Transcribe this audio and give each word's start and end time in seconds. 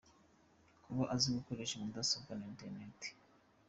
Kuba 0.83 1.03
azi 1.13 1.27
gukoresha 1.37 1.75
mudasobwa 1.83 2.31
na 2.35 2.45
internet. 2.51 2.99